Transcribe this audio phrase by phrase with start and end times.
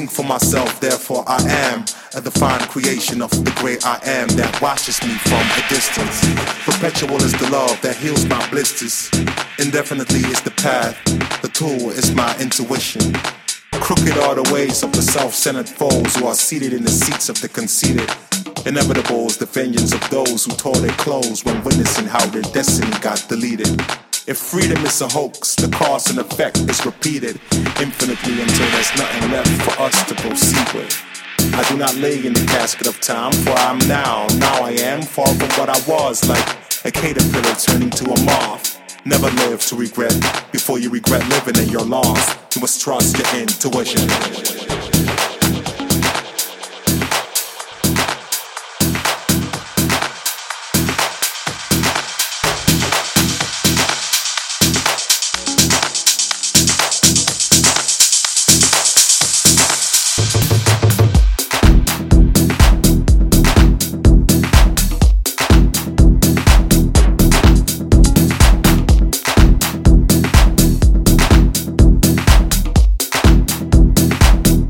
[0.00, 1.84] think for myself, therefore I am
[2.14, 6.24] a divine creation of the great I am that watches me from a distance.
[6.64, 9.10] Perpetual is the love that heals my blisters.
[9.58, 10.96] Indefinitely is the path,
[11.42, 13.12] the tool is my intuition.
[13.72, 17.38] Crooked are the ways of the self-centered foes who are seated in the seats of
[17.42, 18.08] the conceited.
[18.64, 22.96] Inevitable is the vengeance of those who tore their clothes when witnessing how their destiny
[23.00, 23.76] got deleted.
[24.30, 27.40] If freedom is a hoax, the cause and effect is repeated
[27.82, 30.96] infinitely until there's nothing left for us to proceed with.
[31.52, 34.28] I do not lay in the casket of time, for I am now.
[34.38, 36.46] Now I am far from what I was, like
[36.84, 38.78] a caterpillar turning to a moth.
[39.04, 40.14] Never live to regret.
[40.52, 44.06] Before you regret living in your loss, you must trust your intuition.